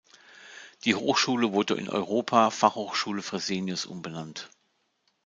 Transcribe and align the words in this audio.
Die 0.83 0.95
Hochschule 0.95 1.53
wurde 1.53 1.75
in 1.75 1.87
"Europa 1.87 2.49
Fachhochschule 2.49 3.21
Fresenius" 3.21 3.85
umbenannt. 3.85 4.49